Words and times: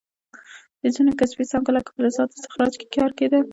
په 0.79 0.87
ځینو 0.95 1.11
کسبي 1.19 1.43
څانګو 1.51 1.75
لکه 1.77 1.89
فلزاتو 1.95 2.35
استخراج 2.37 2.73
کې 2.79 2.87
کار 2.95 3.11
کیده. 3.17 3.39